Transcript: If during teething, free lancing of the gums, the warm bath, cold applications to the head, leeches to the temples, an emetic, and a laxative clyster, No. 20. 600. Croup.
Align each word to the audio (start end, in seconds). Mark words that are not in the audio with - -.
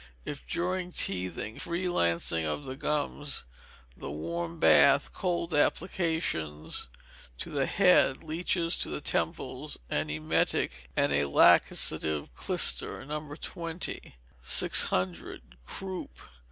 If 0.25 0.43
during 0.47 0.91
teething, 0.91 1.59
free 1.59 1.87
lancing 1.87 2.43
of 2.43 2.65
the 2.65 2.75
gums, 2.75 3.43
the 3.95 4.09
warm 4.09 4.59
bath, 4.59 5.13
cold 5.13 5.53
applications 5.53 6.89
to 7.37 7.51
the 7.51 7.67
head, 7.67 8.23
leeches 8.23 8.75
to 8.77 8.89
the 8.89 8.99
temples, 9.01 9.77
an 9.91 10.09
emetic, 10.09 10.89
and 10.97 11.13
a 11.13 11.25
laxative 11.27 12.33
clyster, 12.33 13.05
No. 13.05 13.35
20. 13.39 14.15
600. 14.41 15.57
Croup. 15.67 16.09